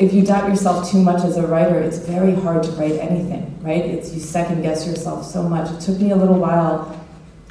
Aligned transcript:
if 0.00 0.12
you 0.12 0.22
doubt 0.22 0.48
yourself 0.48 0.90
too 0.90 0.98
much 0.98 1.24
as 1.24 1.36
a 1.36 1.46
writer, 1.46 1.78
it's 1.78 1.98
very 1.98 2.34
hard 2.34 2.62
to 2.62 2.70
write 2.72 2.98
anything, 3.00 3.44
right? 3.62 3.84
It's 3.84 4.14
you 4.14 4.20
second 4.20 4.62
guess 4.62 4.86
yourself 4.86 5.24
so 5.24 5.42
much. 5.42 5.70
It 5.70 5.80
took 5.80 6.00
me 6.00 6.12
a 6.12 6.16
little 6.16 6.38
while 6.38 6.94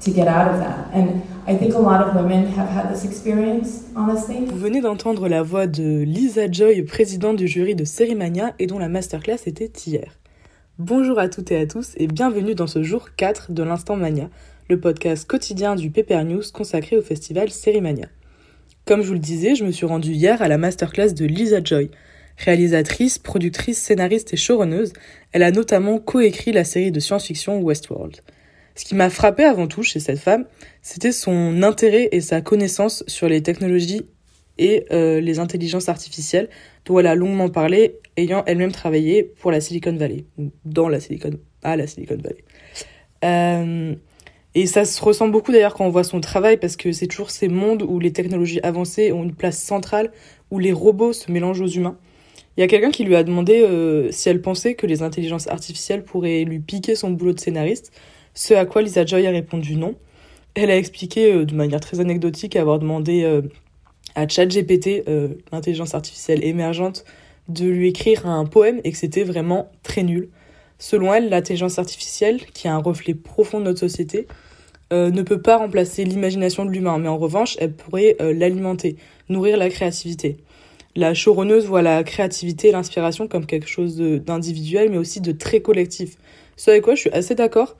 to 0.00 0.10
get 0.10 0.28
out 0.28 0.54
of 0.54 0.60
that. 0.60 0.88
And 0.92 1.22
I 1.48 1.56
think 1.56 1.74
a 1.74 1.78
lot 1.78 2.06
of 2.06 2.14
women 2.14 2.46
have 2.52 2.68
had 2.68 2.92
this 2.92 3.04
experience, 3.04 3.84
honestly. 3.96 4.46
Vous 4.46 4.58
venez 4.58 4.80
d'entendre 4.80 5.28
la 5.28 5.42
voix 5.42 5.66
de 5.66 6.02
Lisa 6.02 6.50
Joy, 6.50 6.82
présidente 6.82 7.36
du 7.36 7.48
jury 7.48 7.74
de 7.74 7.84
Sérimania 7.84 8.54
et 8.60 8.66
dont 8.66 8.78
la 8.78 8.88
masterclass 8.88 9.46
était 9.46 9.72
hier. 9.86 10.18
Bonjour 10.78 11.18
à 11.18 11.28
toutes 11.28 11.50
et 11.50 11.58
à 11.58 11.66
tous 11.66 11.94
et 11.96 12.06
bienvenue 12.06 12.54
dans 12.54 12.68
ce 12.68 12.84
jour 12.84 13.08
4 13.16 13.50
de 13.50 13.64
l'Instant 13.64 13.96
Mania, 13.96 14.30
le 14.68 14.78
podcast 14.78 15.26
quotidien 15.26 15.74
du 15.74 15.90
PPR 15.90 16.22
News 16.22 16.42
consacré 16.54 16.96
au 16.96 17.02
festival 17.02 17.50
Sérimania. 17.50 18.06
Comme 18.86 19.02
je 19.02 19.08
vous 19.08 19.14
le 19.14 19.18
disais, 19.18 19.56
je 19.56 19.64
me 19.64 19.72
suis 19.72 19.86
rendue 19.86 20.12
hier 20.12 20.40
à 20.40 20.46
la 20.46 20.56
masterclass 20.56 21.12
de 21.14 21.26
Lisa 21.26 21.58
Joy, 21.62 21.90
Réalisatrice, 22.38 23.18
productrice, 23.18 23.78
scénariste 23.78 24.32
et 24.32 24.36
showrunneuse, 24.36 24.92
elle 25.32 25.42
a 25.42 25.50
notamment 25.50 25.98
coécrit 25.98 26.52
la 26.52 26.64
série 26.64 26.92
de 26.92 27.00
science-fiction 27.00 27.60
Westworld. 27.60 28.18
Ce 28.76 28.84
qui 28.84 28.94
m'a 28.94 29.10
frappé 29.10 29.42
avant 29.42 29.66
tout 29.66 29.82
chez 29.82 29.98
cette 29.98 30.20
femme, 30.20 30.46
c'était 30.82 31.10
son 31.10 31.64
intérêt 31.64 32.08
et 32.12 32.20
sa 32.20 32.40
connaissance 32.40 33.02
sur 33.08 33.28
les 33.28 33.42
technologies 33.42 34.06
et 34.56 34.84
euh, 34.92 35.20
les 35.20 35.40
intelligences 35.40 35.88
artificielles, 35.88 36.48
dont 36.84 37.00
elle 37.00 37.08
a 37.08 37.16
longuement 37.16 37.48
parlé, 37.48 37.96
ayant 38.16 38.44
elle-même 38.46 38.72
travaillé 38.72 39.24
pour 39.24 39.50
la 39.50 39.60
Silicon 39.60 39.96
Valley, 39.96 40.24
dans 40.64 40.88
la 40.88 41.00
Silicon, 41.00 41.32
à 41.62 41.76
la 41.76 41.88
Silicon 41.88 42.18
Valley. 42.22 42.44
Euh, 43.24 43.96
et 44.54 44.66
ça 44.66 44.84
se 44.84 45.02
ressent 45.02 45.28
beaucoup 45.28 45.52
d'ailleurs 45.52 45.74
quand 45.74 45.86
on 45.86 45.90
voit 45.90 46.04
son 46.04 46.20
travail, 46.20 46.56
parce 46.56 46.76
que 46.76 46.92
c'est 46.92 47.06
toujours 47.08 47.30
ces 47.30 47.48
mondes 47.48 47.82
où 47.82 47.98
les 47.98 48.12
technologies 48.12 48.60
avancées 48.62 49.12
ont 49.12 49.24
une 49.24 49.34
place 49.34 49.60
centrale, 49.60 50.12
où 50.50 50.58
les 50.58 50.72
robots 50.72 51.12
se 51.12 51.30
mélangent 51.30 51.60
aux 51.60 51.68
humains. 51.68 51.98
Il 52.58 52.62
y 52.62 52.64
a 52.64 52.66
quelqu'un 52.66 52.90
qui 52.90 53.04
lui 53.04 53.14
a 53.14 53.22
demandé 53.22 53.62
euh, 53.62 54.10
si 54.10 54.28
elle 54.28 54.42
pensait 54.42 54.74
que 54.74 54.84
les 54.84 55.02
intelligences 55.02 55.46
artificielles 55.46 56.02
pourraient 56.02 56.42
lui 56.42 56.58
piquer 56.58 56.96
son 56.96 57.10
boulot 57.10 57.32
de 57.32 57.38
scénariste, 57.38 57.92
ce 58.34 58.52
à 58.52 58.66
quoi 58.66 58.82
Lisa 58.82 59.06
Joy 59.06 59.28
a 59.28 59.30
répondu 59.30 59.76
non. 59.76 59.94
Elle 60.56 60.72
a 60.72 60.76
expliqué 60.76 61.32
euh, 61.32 61.44
de 61.44 61.54
manière 61.54 61.78
très 61.78 62.00
anecdotique 62.00 62.56
avoir 62.56 62.80
demandé 62.80 63.22
euh, 63.22 63.42
à 64.16 64.26
ChatGPT, 64.26 65.04
l'intelligence 65.52 65.94
artificielle 65.94 66.42
émergente, 66.42 67.04
de 67.46 67.64
lui 67.66 67.90
écrire 67.90 68.26
un 68.26 68.44
poème 68.44 68.80
et 68.82 68.90
que 68.90 68.98
c'était 68.98 69.22
vraiment 69.22 69.70
très 69.84 70.02
nul. 70.02 70.28
Selon 70.80 71.14
elle, 71.14 71.28
l'intelligence 71.28 71.78
artificielle, 71.78 72.44
qui 72.54 72.66
est 72.66 72.70
un 72.70 72.78
reflet 72.78 73.14
profond 73.14 73.60
de 73.60 73.66
notre 73.66 73.78
société, 73.78 74.26
ne 74.90 75.22
peut 75.22 75.40
pas 75.40 75.58
remplacer 75.58 76.04
l'imagination 76.04 76.64
de 76.64 76.70
l'humain, 76.70 76.98
mais 76.98 77.08
en 77.08 77.18
revanche, 77.18 77.56
elle 77.60 77.74
pourrait 77.74 78.16
l'alimenter, 78.18 78.96
nourrir 79.28 79.56
la 79.56 79.68
créativité. 79.68 80.38
La 80.98 81.14
showrunneuse 81.14 81.66
voit 81.66 81.80
la 81.80 82.02
créativité 82.02 82.70
et 82.70 82.72
l'inspiration 82.72 83.28
comme 83.28 83.46
quelque 83.46 83.68
chose 83.68 83.98
d'individuel, 83.98 84.90
mais 84.90 84.98
aussi 84.98 85.20
de 85.20 85.30
très 85.30 85.60
collectif. 85.60 86.16
Ce 86.56 86.72
avec 86.72 86.82
quoi 86.82 86.96
je 86.96 87.02
suis 87.02 87.10
assez 87.10 87.36
d'accord. 87.36 87.76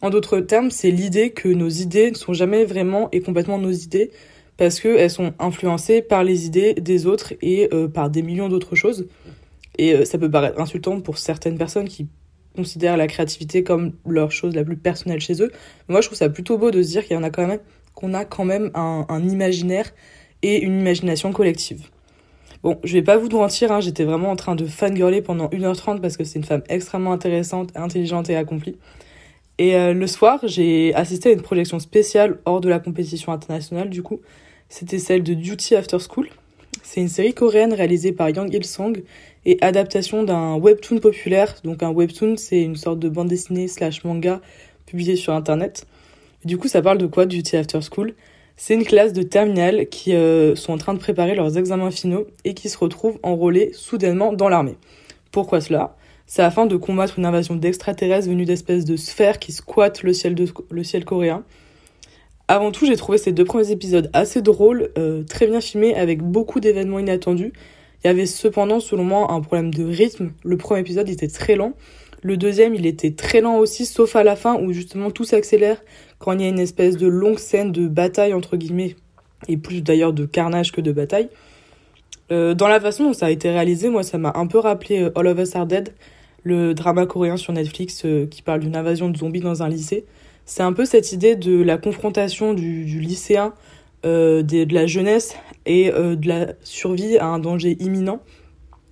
En 0.00 0.08
d'autres 0.08 0.40
termes, 0.40 0.70
c'est 0.70 0.90
l'idée 0.90 1.32
que 1.32 1.48
nos 1.48 1.68
idées 1.68 2.10
ne 2.10 2.16
sont 2.16 2.32
jamais 2.32 2.64
vraiment 2.64 3.10
et 3.12 3.20
complètement 3.20 3.58
nos 3.58 3.72
idées, 3.72 4.10
parce 4.56 4.80
qu'elles 4.80 5.10
sont 5.10 5.34
influencées 5.38 6.00
par 6.00 6.24
les 6.24 6.46
idées 6.46 6.72
des 6.72 7.04
autres 7.04 7.34
et 7.42 7.68
euh, 7.74 7.88
par 7.88 8.08
des 8.08 8.22
millions 8.22 8.48
d'autres 8.48 8.74
choses. 8.74 9.06
Et 9.76 9.92
euh, 9.92 10.06
ça 10.06 10.16
peut 10.16 10.30
paraître 10.30 10.58
insultant 10.58 10.98
pour 11.02 11.18
certaines 11.18 11.58
personnes 11.58 11.90
qui 11.90 12.08
considèrent 12.56 12.96
la 12.96 13.06
créativité 13.06 13.62
comme 13.64 13.92
leur 14.06 14.32
chose 14.32 14.54
la 14.54 14.64
plus 14.64 14.78
personnelle 14.78 15.20
chez 15.20 15.42
eux. 15.42 15.52
moi, 15.88 16.00
je 16.00 16.06
trouve 16.06 16.16
ça 16.16 16.30
plutôt 16.30 16.56
beau 16.56 16.70
de 16.70 16.82
se 16.82 16.88
dire 16.88 17.04
qu'il 17.04 17.18
y 17.18 17.20
en 17.20 17.22
a 17.22 17.28
quand 17.28 17.46
même, 17.46 17.60
qu'on 17.94 18.14
a 18.14 18.24
quand 18.24 18.46
même 18.46 18.70
un, 18.72 19.04
un 19.10 19.28
imaginaire 19.28 19.92
et 20.40 20.62
une 20.62 20.80
imagination 20.80 21.32
collective. 21.32 21.91
Bon, 22.62 22.78
je 22.84 22.92
vais 22.92 23.02
pas 23.02 23.16
vous 23.16 23.28
mentir, 23.28 23.72
hein, 23.72 23.80
j'étais 23.80 24.04
vraiment 24.04 24.30
en 24.30 24.36
train 24.36 24.54
de 24.54 24.64
fangirler 24.66 25.20
pendant 25.20 25.48
1h30 25.48 26.00
parce 26.00 26.16
que 26.16 26.22
c'est 26.22 26.38
une 26.38 26.44
femme 26.44 26.62
extrêmement 26.68 27.12
intéressante, 27.12 27.70
intelligente 27.74 28.30
et 28.30 28.36
accomplie. 28.36 28.76
Et 29.58 29.74
euh, 29.74 29.92
le 29.92 30.06
soir, 30.06 30.38
j'ai 30.44 30.94
assisté 30.94 31.30
à 31.30 31.32
une 31.32 31.42
projection 31.42 31.80
spéciale 31.80 32.38
hors 32.44 32.60
de 32.60 32.68
la 32.68 32.78
compétition 32.78 33.32
internationale, 33.32 33.90
du 33.90 34.04
coup. 34.04 34.20
C'était 34.68 35.00
celle 35.00 35.24
de 35.24 35.34
Duty 35.34 35.74
After 35.74 35.98
School. 35.98 36.28
C'est 36.84 37.00
une 37.00 37.08
série 37.08 37.34
coréenne 37.34 37.74
réalisée 37.74 38.12
par 38.12 38.30
Yang 38.30 38.54
Il-song 38.54 39.02
et 39.44 39.58
adaptation 39.60 40.22
d'un 40.22 40.54
webtoon 40.56 40.98
populaire. 40.98 41.56
Donc 41.64 41.82
un 41.82 41.90
webtoon, 41.90 42.36
c'est 42.36 42.62
une 42.62 42.76
sorte 42.76 43.00
de 43.00 43.08
bande 43.08 43.28
dessinée 43.28 43.66
slash 43.66 44.04
manga 44.04 44.40
publié 44.86 45.16
sur 45.16 45.32
Internet. 45.32 45.86
du 46.44 46.58
coup, 46.58 46.68
ça 46.68 46.80
parle 46.80 46.98
de 46.98 47.06
quoi, 47.06 47.26
Duty 47.26 47.56
After 47.56 47.80
School? 47.82 48.14
C'est 48.56 48.74
une 48.74 48.84
classe 48.84 49.12
de 49.12 49.22
terminale 49.22 49.88
qui 49.88 50.14
euh, 50.14 50.54
sont 50.54 50.72
en 50.72 50.78
train 50.78 50.94
de 50.94 50.98
préparer 50.98 51.34
leurs 51.34 51.58
examens 51.58 51.90
finaux 51.90 52.26
et 52.44 52.54
qui 52.54 52.68
se 52.68 52.78
retrouvent 52.78 53.18
enrôlés 53.22 53.70
soudainement 53.72 54.32
dans 54.32 54.48
l'armée. 54.48 54.76
Pourquoi 55.30 55.60
cela? 55.60 55.96
C'est 56.26 56.42
afin 56.42 56.66
de 56.66 56.76
combattre 56.76 57.18
une 57.18 57.26
invasion 57.26 57.56
d'extraterrestres 57.56 58.28
venus 58.28 58.46
d'espèces 58.46 58.84
de 58.84 58.96
sphères 58.96 59.38
qui 59.38 59.52
squattent 59.52 60.02
le 60.02 60.12
ciel, 60.12 60.36
le 60.70 60.84
ciel 60.84 61.04
coréen. 61.04 61.44
Avant 62.48 62.70
tout, 62.70 62.86
j'ai 62.86 62.96
trouvé 62.96 63.18
ces 63.18 63.32
deux 63.32 63.44
premiers 63.44 63.70
épisodes 63.70 64.10
assez 64.12 64.42
drôles, 64.42 64.90
euh, 64.98 65.22
très 65.24 65.46
bien 65.46 65.60
filmés, 65.60 65.94
avec 65.94 66.22
beaucoup 66.22 66.60
d'événements 66.60 66.98
inattendus. 66.98 67.52
Il 68.04 68.08
y 68.08 68.10
avait 68.10 68.26
cependant, 68.26 68.80
selon 68.80 69.04
moi, 69.04 69.30
un 69.30 69.40
problème 69.40 69.72
de 69.72 69.84
rythme. 69.84 70.32
Le 70.44 70.56
premier 70.56 70.80
épisode 70.80 71.08
était 71.08 71.28
très 71.28 71.54
lent. 71.54 71.72
Le 72.24 72.36
deuxième, 72.36 72.74
il 72.74 72.86
était 72.86 73.10
très 73.10 73.40
lent 73.40 73.56
aussi, 73.56 73.84
sauf 73.84 74.14
à 74.14 74.22
la 74.22 74.36
fin 74.36 74.54
où 74.54 74.72
justement 74.72 75.10
tout 75.10 75.24
s'accélère 75.24 75.82
quand 76.20 76.32
il 76.32 76.40
y 76.40 76.44
a 76.44 76.48
une 76.48 76.60
espèce 76.60 76.96
de 76.96 77.08
longue 77.08 77.38
scène 77.38 77.72
de 77.72 77.88
bataille, 77.88 78.32
entre 78.32 78.56
guillemets, 78.56 78.94
et 79.48 79.56
plus 79.56 79.82
d'ailleurs 79.82 80.12
de 80.12 80.24
carnage 80.24 80.70
que 80.70 80.80
de 80.80 80.92
bataille. 80.92 81.28
Euh, 82.30 82.54
dans 82.54 82.68
la 82.68 82.78
façon 82.78 83.04
dont 83.04 83.12
ça 83.12 83.26
a 83.26 83.30
été 83.30 83.50
réalisé, 83.50 83.88
moi, 83.88 84.04
ça 84.04 84.18
m'a 84.18 84.32
un 84.36 84.46
peu 84.46 84.58
rappelé 84.58 85.02
euh, 85.02 85.18
All 85.18 85.26
of 85.26 85.38
Us 85.40 85.56
Are 85.56 85.66
Dead, 85.66 85.92
le 86.44 86.74
drama 86.74 87.06
coréen 87.06 87.36
sur 87.36 87.52
Netflix 87.52 88.02
euh, 88.04 88.26
qui 88.26 88.40
parle 88.42 88.60
d'une 88.60 88.76
invasion 88.76 89.10
de 89.10 89.16
zombies 89.16 89.40
dans 89.40 89.64
un 89.64 89.68
lycée. 89.68 90.04
C'est 90.46 90.62
un 90.62 90.72
peu 90.72 90.84
cette 90.84 91.10
idée 91.10 91.34
de 91.34 91.60
la 91.60 91.76
confrontation 91.76 92.54
du, 92.54 92.84
lycéen, 93.00 93.52
de 94.04 94.74
la 94.74 94.86
jeunesse 94.86 95.36
et 95.66 95.92
de 95.92 96.28
la 96.28 96.48
survie 96.64 97.16
à 97.16 97.26
un 97.26 97.38
danger 97.38 97.76
imminent 97.78 98.18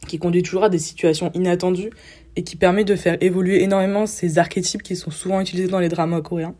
qui 0.07 0.19
conduit 0.19 0.43
toujours 0.43 0.65
à 0.65 0.69
des 0.69 0.79
situations 0.79 1.31
inattendues 1.35 1.91
et 2.37 2.43
qui 2.43 2.57
permet 2.57 2.85
de 2.85 2.97
faire 2.97 3.17
évoluer 3.21 3.63
énormément 3.63 4.07
ces 4.07 4.39
archétypes 4.39 4.83
qui 4.83 4.97
sont 4.97 5.11
souvent 5.11 5.41
utilisés 5.41 5.69
dans 5.69 5.81
les 5.81 5.89
dramas 5.89 6.21
coréens. 6.21 6.55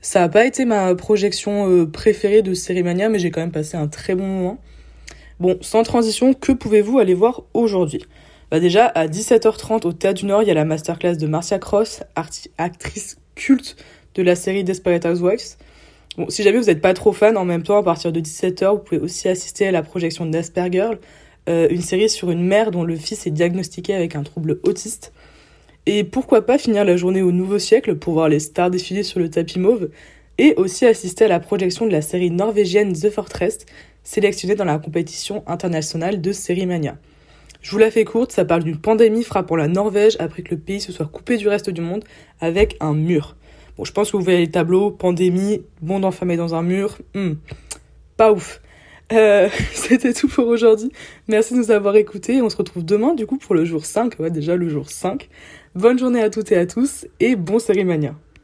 Ça 0.00 0.20
n'a 0.20 0.28
pas 0.28 0.46
été 0.46 0.64
ma 0.64 0.94
projection 0.94 1.68
euh, 1.70 1.86
préférée 1.86 2.42
de 2.42 2.54
Sérimania, 2.54 3.08
mais 3.08 3.18
j'ai 3.18 3.30
quand 3.30 3.40
même 3.40 3.52
passé 3.52 3.76
un 3.76 3.86
très 3.86 4.14
bon 4.14 4.26
moment. 4.26 4.58
Bon, 5.40 5.58
sans 5.60 5.82
transition, 5.82 6.32
que 6.32 6.52
pouvez-vous 6.52 6.98
aller 6.98 7.14
voir 7.14 7.42
aujourd'hui? 7.54 8.04
Bah 8.50 8.60
Déjà, 8.60 8.86
à 8.86 9.06
17h30 9.06 9.86
au 9.86 9.92
Théâtre 9.92 10.20
du 10.20 10.26
Nord, 10.26 10.42
il 10.42 10.48
y 10.48 10.50
a 10.50 10.54
la 10.54 10.64
masterclass 10.64 11.16
de 11.16 11.26
Marcia 11.26 11.58
Cross, 11.58 12.02
actrice 12.58 13.18
culte 13.34 13.76
de 14.14 14.22
la 14.22 14.34
série 14.34 14.64
Desperate 14.64 15.04
Housewives. 15.04 15.56
Bon, 16.16 16.28
si 16.28 16.42
jamais 16.42 16.58
vous 16.58 16.66
n'êtes 16.66 16.80
pas 16.80 16.94
trop 16.94 17.12
fan, 17.12 17.36
en 17.36 17.44
même 17.44 17.62
temps, 17.62 17.78
à 17.78 17.82
partir 17.82 18.10
de 18.10 18.20
17h, 18.20 18.72
vous 18.72 18.78
pouvez 18.78 19.00
aussi 19.00 19.28
assister 19.28 19.68
à 19.68 19.70
la 19.70 19.82
projection 19.82 20.26
d'Asperger, 20.26 20.90
euh, 21.48 21.68
une 21.70 21.82
série 21.82 22.08
sur 22.08 22.30
une 22.30 22.44
mère 22.44 22.70
dont 22.70 22.84
le 22.84 22.96
fils 22.96 23.26
est 23.26 23.30
diagnostiqué 23.30 23.94
avec 23.94 24.14
un 24.16 24.22
trouble 24.22 24.60
autiste. 24.62 25.12
Et 25.86 26.04
pourquoi 26.04 26.44
pas 26.44 26.58
finir 26.58 26.84
la 26.84 26.96
journée 26.96 27.22
au 27.22 27.32
nouveau 27.32 27.58
siècle 27.58 27.96
pour 27.96 28.14
voir 28.14 28.28
les 28.28 28.40
stars 28.40 28.70
défiler 28.70 29.02
sur 29.02 29.18
le 29.18 29.30
tapis 29.30 29.58
mauve 29.58 29.88
et 30.38 30.54
aussi 30.56 30.86
assister 30.86 31.24
à 31.24 31.28
la 31.28 31.40
projection 31.40 31.86
de 31.86 31.92
la 31.92 32.02
série 32.02 32.30
norvégienne 32.30 32.92
The 32.92 33.10
Fortress, 33.10 33.66
sélectionnée 34.04 34.54
dans 34.54 34.64
la 34.64 34.78
compétition 34.78 35.42
internationale 35.46 36.20
de 36.20 36.32
Série 36.32 36.66
Mania. 36.66 36.96
Je 37.62 37.70
vous 37.72 37.78
la 37.78 37.90
fais 37.90 38.04
courte, 38.04 38.32
ça 38.32 38.44
parle 38.44 38.64
d'une 38.64 38.78
pandémie 38.78 39.22
frappant 39.22 39.56
la 39.56 39.68
Norvège 39.68 40.16
après 40.18 40.42
que 40.42 40.54
le 40.54 40.60
pays 40.60 40.80
se 40.80 40.92
soit 40.92 41.06
coupé 41.06 41.36
du 41.36 41.46
reste 41.48 41.68
du 41.68 41.82
monde 41.82 42.04
avec 42.40 42.76
un 42.80 42.94
mur. 42.94 43.36
Bon, 43.76 43.84
je 43.84 43.92
pense 43.92 44.10
que 44.10 44.16
vous 44.16 44.22
voyez 44.22 44.38
les 44.38 44.50
tableaux, 44.50 44.90
pandémie, 44.90 45.62
monde 45.82 46.04
enfermé 46.04 46.36
dans 46.36 46.54
un 46.54 46.62
mur, 46.62 46.98
hmm, 47.14 47.32
pas 48.16 48.32
ouf. 48.32 48.62
Euh, 49.12 49.48
c'était 49.72 50.12
tout 50.12 50.28
pour 50.28 50.46
aujourd'hui. 50.46 50.92
Merci 51.28 51.54
de 51.54 51.58
nous 51.58 51.70
avoir 51.70 51.96
écoutés. 51.96 52.42
On 52.42 52.48
se 52.48 52.56
retrouve 52.56 52.84
demain, 52.84 53.14
du 53.14 53.26
coup, 53.26 53.38
pour 53.38 53.54
le 53.54 53.64
jour 53.64 53.84
5. 53.84 54.18
Ouais, 54.18 54.30
déjà 54.30 54.56
le 54.56 54.68
jour 54.68 54.90
5. 54.90 55.28
Bonne 55.74 55.98
journée 55.98 56.22
à 56.22 56.30
toutes 56.30 56.52
et 56.52 56.56
à 56.56 56.66
tous 56.66 57.06
et 57.20 57.36
bon 57.36 57.58
Sérimania. 57.58 58.14